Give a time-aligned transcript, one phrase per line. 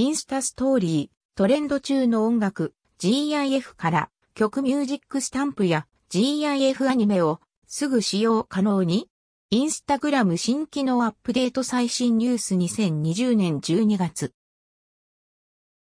[0.00, 9.10] インスタストーリー、トレンド中の音楽、GIF から曲ミュージックスタンプや GIF アニメをすぐ使用可能に
[9.50, 14.32] インスタグラム新機能アップデート最新ニュース2020年12月。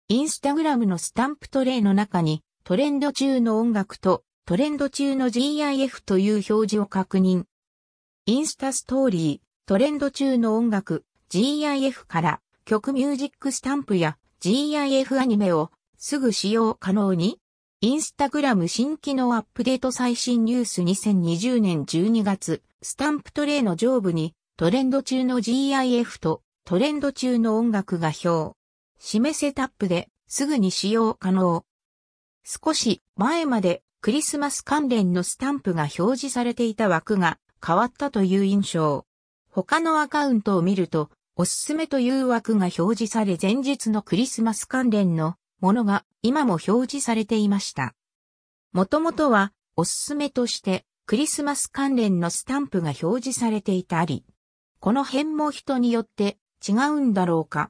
[0.07, 7.43] インスタグラムのスタンプトレイの中にトレンド中の音楽とトレンド中の GIF という表示を確認。
[8.25, 17.39] インスタストーリー、トレンド中の音楽、GIF から曲ミュージックスタンプや GIF アニメをすぐ使用可能に
[17.79, 28.57] インスタグラム新機能アップデート最新ニュース2020年12月、スタンプトレイの上部にトレンド中の GIF とトレンド中の音楽が表。
[28.99, 31.63] 示せタップですぐに使用可能。
[32.43, 39.05] 少し前までクリスマス関連のスタンプが表示されていた枠が変わったという印象。
[39.49, 47.93] 他のアカウントを見ると、おすすめという枠が表示され前日のクリスマス関連のものが今も表示されていました。
[48.73, 54.25] もともとはおすすめとしてクリスマス関連のスタンプが表示されていたり、
[54.79, 57.69] この辺も人によって違うんだろうか。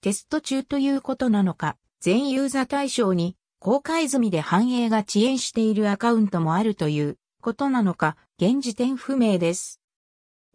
[0.00, 9.80] テスト中ということなのか、全ユーザー対象に公開済みで反映が遅延しているアカウントもあるということなのか、現時点不明です。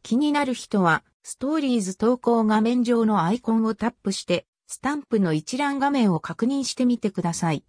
[0.04, 7.64] 気になる人は、ストーリーズ投稿画面上のアイコンをタップして、スタンプの一覧画面を確認してみてください。